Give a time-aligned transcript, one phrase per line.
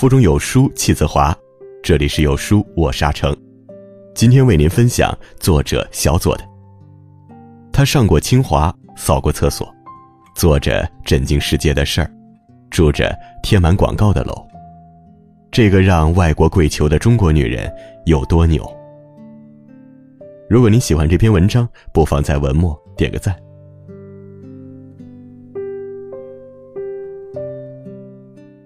[0.00, 1.36] 腹中有书气自华。
[1.82, 3.36] 这里是有书，我沙城。
[4.14, 6.44] 今天为您分享作者小左的。
[7.70, 9.70] 他上过清华，扫过厕所，
[10.34, 12.10] 做着震惊世界的事儿，
[12.70, 14.32] 住着贴满广告的楼。
[15.50, 17.70] 这个让外国跪求的中国女人
[18.06, 18.66] 有多牛？
[20.48, 23.36] 如果您喜欢这篇文章，不妨在文末点个赞。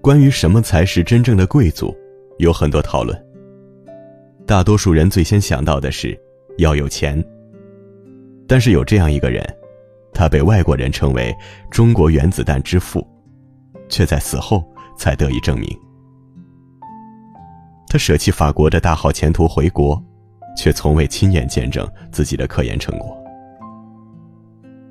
[0.05, 1.97] 关于什么才是真正的贵族，
[2.37, 3.27] 有很多讨论。
[4.47, 6.15] 大多数人最先想到的是
[6.59, 7.25] 要有钱。
[8.47, 9.43] 但是有这样一个人，
[10.13, 11.35] 他被外国人称为
[11.73, 13.03] “中国原子弹之父”，
[13.89, 14.63] 却在死后
[14.95, 15.75] 才得以证明。
[17.89, 19.99] 他舍弃法国的大好前途回国，
[20.55, 23.17] 却从未亲眼见证自己的科研成果。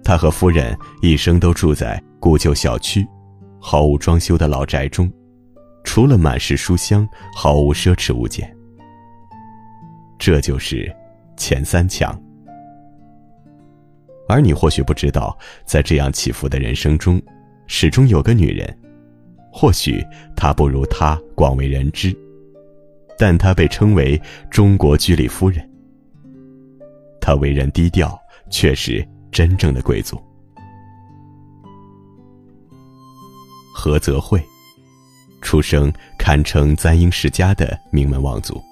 [0.04, 3.07] 他和夫人一生都住在古旧小区。
[3.65, 5.09] 毫无装修的老宅中，
[5.85, 8.53] 除了满是书香，毫无奢侈物件。
[10.19, 10.93] 这就是
[11.37, 12.13] 钱三强。
[14.27, 17.21] 而你或许不知道，在这样起伏的人生中，
[17.65, 18.77] 始终有个女人，
[19.49, 22.13] 或许她不如他广为人知，
[23.17, 25.65] 但她被称为中国居里夫人。
[27.21, 28.19] 她为人低调，
[28.49, 30.21] 却是真正的贵族。
[33.84, 34.41] 何泽慧，
[35.41, 38.63] 出生堪称簪缨世家的名门望族。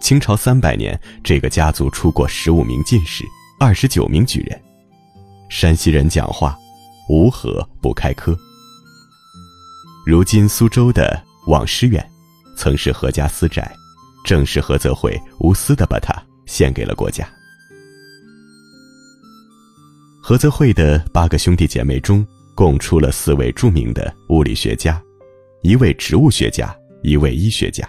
[0.00, 3.22] 清朝三百年，这个家族出过十五名进士，
[3.60, 4.58] 二十九名举人。
[5.50, 6.58] 山西人讲话，
[7.10, 8.34] 无何不开科。
[10.06, 12.02] 如今苏州的望师院，
[12.56, 13.70] 曾是何家私宅，
[14.24, 16.14] 正是何泽慧无私的把它
[16.46, 17.28] 献给了国家。
[20.22, 22.26] 何泽慧的八个兄弟姐妹中。
[22.54, 25.02] 共出了四位著名的物理学家，
[25.62, 27.88] 一位植物学家，一位医学家。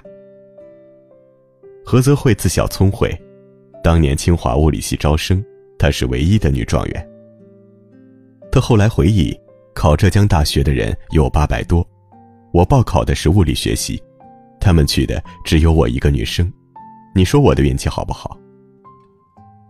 [1.86, 3.14] 何泽慧自小聪慧，
[3.84, 5.44] 当年清华物理系招生，
[5.78, 7.10] 她是唯一的女状元。
[8.52, 9.38] 她后来回忆，
[9.74, 11.86] 考浙江大学的人有八百多，
[12.54, 14.02] 我报考的是物理学系，
[14.60, 16.52] 他们去的只有我一个女生，
[17.14, 18.38] 你说我的运气好不好？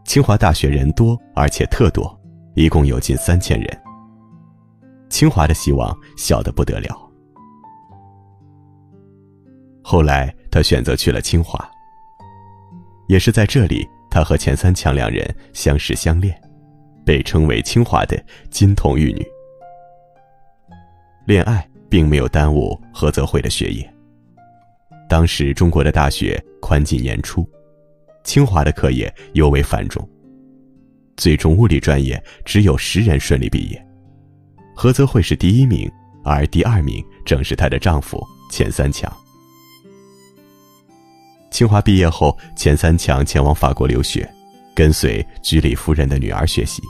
[0.06, 2.16] 清华大学人多，而且特多，
[2.54, 3.83] 一共有近三千人。
[5.14, 7.00] 清华的希望小得不得了。
[9.84, 11.64] 后来，他选择去了清华。
[13.08, 15.24] 也是在这里，他和钱三强两人
[15.54, 16.36] 相识相恋，
[17.06, 18.20] 被称为清华的
[18.50, 19.24] 金童玉女。
[21.28, 23.88] 恋爱并没有耽误何泽慧的学业。
[25.08, 27.48] 当时中国的大学宽进严出，
[28.24, 30.10] 清华的课业尤为繁重，
[31.18, 33.88] 最终物理专业只有十人顺利毕业。
[34.76, 35.92] 何泽慧是第一名，
[36.24, 39.12] 而第二名正是她的丈夫钱三强。
[41.52, 44.28] 清华毕业后，钱三强前往法国留学，
[44.76, 46.82] 跟随居里夫人的女儿学习。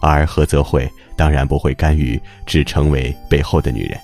[0.00, 3.98] 而何泽慧当然不会甘于只成为背后的女人，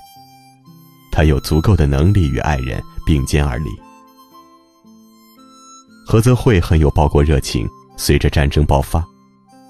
[1.10, 3.70] 她有足够的能力与爱人并肩而立。
[6.06, 9.02] 何泽慧很有报国热情，随着战争爆发，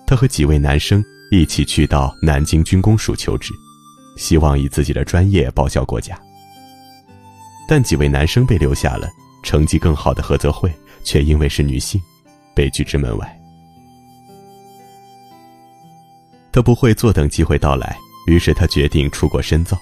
[0.06, 1.02] 她和几位男生。
[1.32, 3.54] 一起去到南京军工署求职，
[4.18, 6.14] 希望以自己的专业报效国家。
[7.66, 9.08] 但几位男生被留下了，
[9.42, 10.70] 成绩更好的何泽慧
[11.02, 11.98] 却因为是女性，
[12.54, 13.40] 被拒之门外。
[16.52, 19.74] 他不会坐等机会到来，于是他决定出国深造。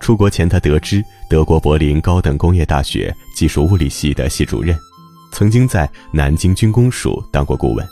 [0.00, 4.74] 出国前，他得知德国柏林高等工业大学技术物理系的系主任，
[5.30, 7.86] 曾经在南京军工署当过顾问。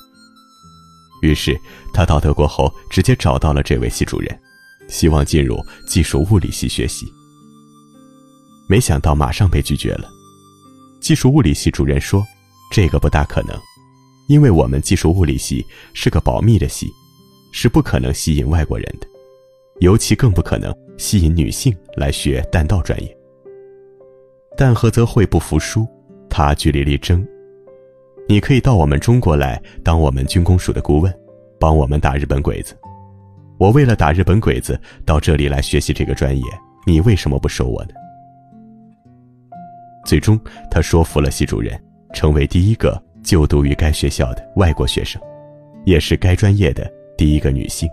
[1.24, 1.58] 于是，
[1.92, 4.38] 他到德国后直接找到了这位系主任，
[4.88, 7.06] 希望进入技术物理系学习。
[8.68, 10.08] 没想到马上被拒绝了。
[11.00, 12.24] 技术物理系主任说
[12.72, 13.58] ：“这个不大可能，
[14.28, 16.88] 因为我们技术物理系是个保密的系，
[17.53, 19.06] 是不可能吸引外国人的，
[19.80, 23.16] 尤其更不可能吸引女性来学弹道专业。”
[24.56, 25.86] 但何泽慧不服输，
[26.30, 27.27] 他据理力争。
[28.26, 31.15] 你可以到我们中国来当我们军工署的顾问，
[31.60, 32.74] 帮我们打日本鬼子。
[33.59, 36.44] 我为了打日本鬼子到这里来学习这个专业，
[36.86, 37.91] 你为什么不收我呢？
[40.06, 40.41] 最终，
[40.71, 41.78] 他说服了系主任，
[42.12, 45.20] 成为第一个就读于该学校的外国学生，
[45.84, 47.88] 也是该专业的第一个女性。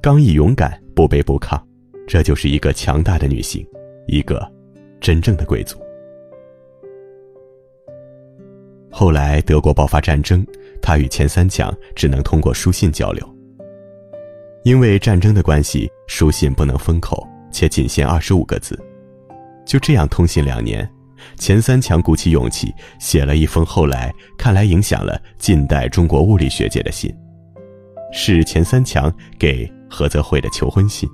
[0.00, 1.60] 刚毅勇敢，不卑不亢，
[2.06, 3.66] 这就是一个强大的女性，
[4.06, 4.48] 一个
[5.00, 5.76] 真正的贵族。
[8.98, 10.42] 后来德国爆发战争，
[10.80, 13.36] 他与钱三强只能通过书信交流。
[14.64, 17.22] 因为战争的关系，书信不能封口，
[17.52, 18.74] 且仅限二十五个字。
[19.66, 20.90] 就这样通信两年，
[21.36, 27.14] 钱三强鼓起勇气写了一封后来看来影响了近代中国物理学界的信，
[28.14, 31.06] 是钱三强给何泽慧的求婚信。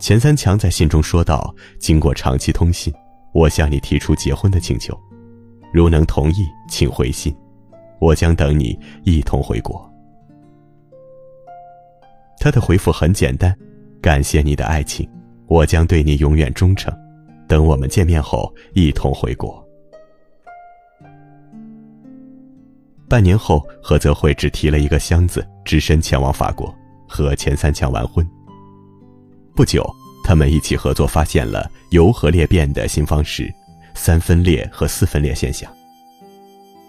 [0.00, 2.90] 钱三强在信中说道：“经过长期通信，
[3.34, 4.98] 我向你提出结婚的请求，
[5.74, 7.34] 如能同意，请回信，
[7.98, 9.92] 我将等你一同回国。”
[12.38, 13.52] 他的回复很简单
[14.00, 15.08] ：“感谢你的爱情，
[15.48, 16.96] 我将对你永远忠诚。
[17.48, 19.60] 等我们见面后，一同回国。”
[23.10, 26.72] 半年后，何泽慧只提了一个箱子，只身前往法国，
[27.08, 28.24] 和钱三强完婚。
[29.56, 29.84] 不久，
[30.22, 33.52] 他们一起合作发现了铀核裂变的新方式——
[33.94, 35.72] 三分裂和四分裂现象，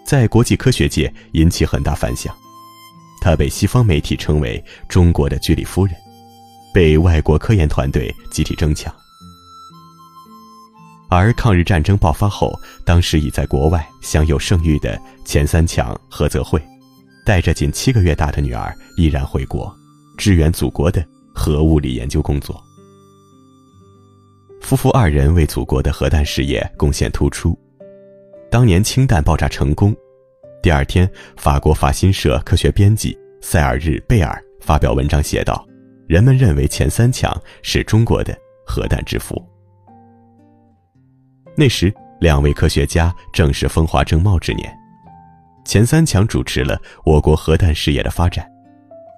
[0.04, 2.34] 在国际科学界引起很大反响。
[3.20, 5.96] 他被西方媒体称为“中国的居里夫人”，
[6.74, 8.94] 被外国科研团队集体争抢。
[11.08, 12.52] 而抗日战争爆发后，
[12.84, 16.60] 当时已在国外享有盛誉的钱三强、何泽慧，
[17.24, 19.74] 带着仅七个月大的女儿毅然回国，
[20.18, 21.04] 支援祖国的。
[21.38, 22.58] 核物理研究工作，
[24.66, 27.56] 夫妇二人为祖国的核弹事业贡献突出。
[28.50, 29.94] 当年氢弹爆炸成功，
[30.60, 35.64] 第二天，法国法新社科学编辑塞尔日贝尔发表文章写道
[36.08, 37.32] ：“人们认为钱三强
[37.62, 38.36] 是中国的
[38.66, 39.40] 核弹之父。”
[41.56, 44.68] 那时，两位科学家正是风华正茂之年，
[45.64, 48.44] 钱三强主持了我国核弹事业的发展。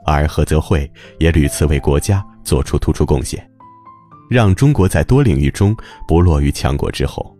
[0.04, 3.42] 而何泽慧也屡次为国家做出突出贡献，
[4.28, 5.76] 让中国在多领域中
[6.06, 7.34] 不落于强国之后。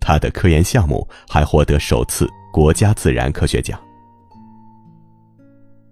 [0.00, 3.80] 他的科研项目还获得首次国家自然科学奖。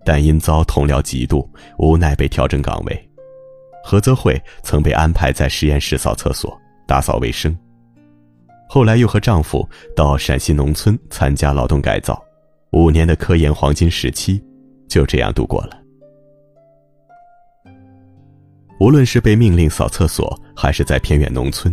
[0.04, 1.48] 但因遭同僚嫉妒，
[1.78, 3.10] 无奈被调整岗位。
[3.84, 6.56] 何泽慧曾被安排在实验室扫厕所、
[6.86, 7.56] 打扫卫生，
[8.68, 12.22] 后来又和丈夫到陕西农村参加劳动改造，
[12.72, 14.40] 五年的科研黄金时期
[14.88, 15.81] 就这样度过了。
[18.82, 21.72] 无论是被命令扫厕所，还是在偏远农村，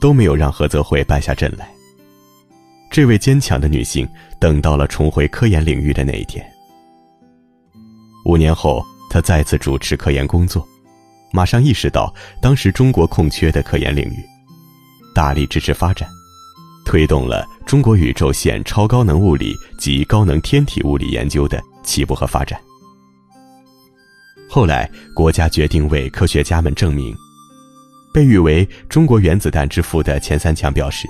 [0.00, 1.70] 都没有让何泽慧败下阵来。
[2.90, 4.08] 这位坚强的女性
[4.40, 6.42] 等到了重回科研领域的那一天。
[8.24, 10.66] 五年后，她再次主持科研工作，
[11.32, 14.24] 马上意识到当时中国空缺的科研领域，
[15.14, 16.08] 大力支持发展，
[16.86, 22.58] 推动了中国宇宙线超高能物理及高能天体物理研究的起步和发展。
[24.54, 27.16] 后来，国家决定为科学家们证明。
[28.12, 31.08] 被誉为“中国原子弹之父”的钱三强表示：“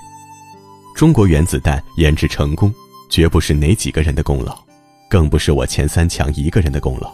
[0.95, 2.73] 中国原子弹研制成功，
[3.11, 4.57] 绝不是哪几个人的功劳，
[5.11, 7.13] 更不是我钱三强一个人的功劳，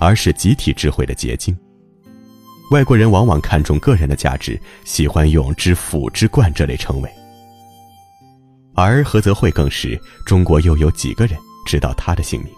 [0.00, 1.54] 而是集体智慧的结晶。
[2.70, 7.10] 外国人往往看重个人的价值，喜欢用‘之父’‘之冠’这类称谓，
[8.74, 12.50] 而何泽慧更是中国又有几个人知道他的姓名？”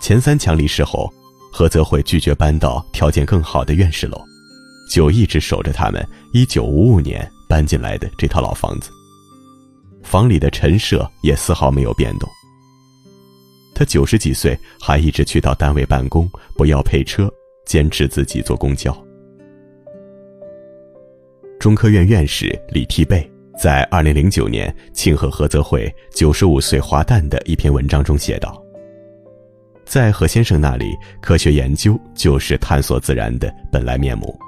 [0.00, 1.12] 钱三强离世后，
[1.52, 4.18] 何泽慧拒绝搬到条件更好的院士楼，
[4.90, 8.90] 就一直守着他们一九五五年搬进来的这套老房子。
[10.02, 12.28] 房里的陈设也丝毫没有变动。
[13.74, 17.30] 他九十几岁还一直去到单位办公，不要配车，
[17.66, 18.96] 坚持自己坐公交。
[21.60, 23.28] 中科院院士李替贝
[23.58, 28.64] 在二零零九年庆贺何泽慧九十五岁华诞的一篇文章中写道。
[29.88, 34.38] 在何先生那里，科学研究就是探索自然的本来面目，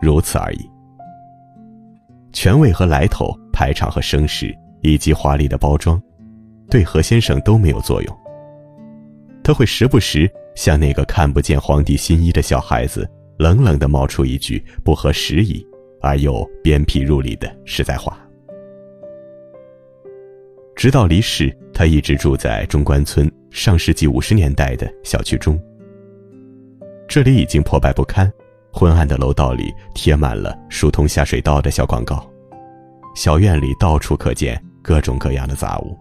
[0.00, 0.70] 如此而已。
[2.32, 6.00] 权位和来头、排场和声势，以及华丽的包装，
[6.70, 8.18] 对何先生都没有作用。
[9.42, 13.04] 他会时不时向那个看不见皇帝新衣的小孩子，
[13.36, 15.60] 冷冷地冒出一句不合时宜
[16.00, 18.16] 而又鞭辟入里的实在话。
[20.76, 23.30] 直到离世，他一直住在中关村。
[23.50, 25.56] 上世纪五十年代的小区中，
[27.06, 28.28] 这里已经破败不堪，
[28.72, 32.28] 昏暗的楼道里贴满了疏通下水道的小广告，
[33.14, 35.96] 小院里到处可见各种各样的杂物。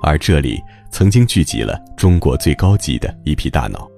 [0.00, 0.60] 而这里
[0.90, 3.88] 曾经聚集了中国最高级的一批大脑，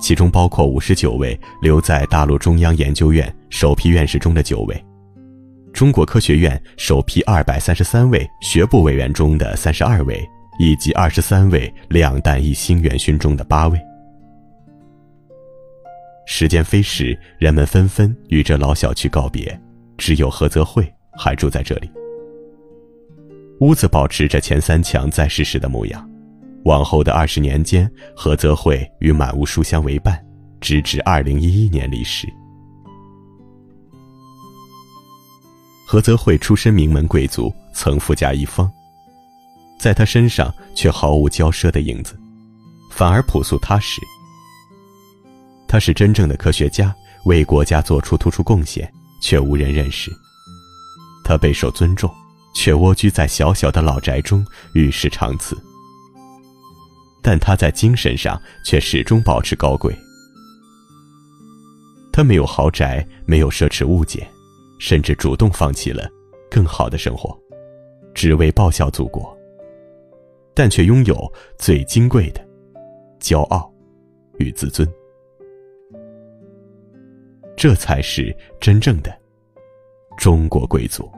[0.00, 4.84] 其中包括五十九位留在大陆中央研究院首批院士中的九位，
[5.78, 10.28] 中国科学院首批二百三十三位学部委员中的三十二位。
[10.58, 13.78] 以及二十三位两弹一星元勋中的八位。
[16.26, 19.56] 时间飞逝，人们纷纷与这老小区告别，
[19.96, 21.88] 只有何泽慧还住在这里。
[23.60, 26.10] 屋子保持着钱三强在世时的模样，
[26.64, 30.20] 往后的二十年间，何泽慧与满屋书香为伴，
[30.60, 32.26] 直至二零一一年离世。
[35.90, 38.70] 何泽慧出身名门贵族，曾富甲一方，
[39.80, 42.14] 在他身上却毫无骄奢的影子，
[42.90, 44.02] 反而朴素踏实。
[45.66, 48.86] 他是真正的科学家，为国家做出突出贡献，
[49.22, 50.12] 却无人认识。
[51.24, 52.14] 他备受尊重，
[52.54, 55.56] 却蜗居在小小的老宅中，与世长辞。
[57.22, 59.98] 但他在精神上却始终保持高贵。
[62.12, 64.30] 他没有豪宅，没有奢侈物件。
[64.78, 66.08] 甚至主动放弃了
[66.50, 67.36] 更好的生活，
[68.14, 69.36] 只为报效祖国。
[70.54, 72.40] 但却拥有最金贵的
[73.20, 73.72] 骄傲
[74.38, 74.88] 与自尊，
[77.56, 79.16] 这才是真正的
[80.16, 81.08] 中国贵族。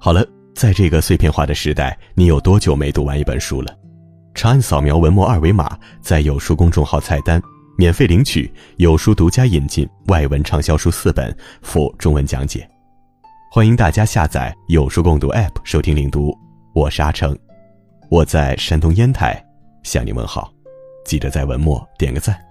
[0.00, 3.76] 好了，在这个碎片化的时代，你有多久没读完一本书了？
[4.34, 7.40] 长按扫描文末二维码，在有书公众号菜单。
[7.78, 12.66] 免费领取有书独家引进外文畅销书四本附中文讲解，
[13.52, 16.34] 欢迎大家下载有书共读 App 收听领读。
[16.74, 17.36] 我是阿成，
[18.08, 19.44] 我在山东烟台
[19.82, 20.50] 向你问好，
[21.04, 22.45] 记得在文末点个赞。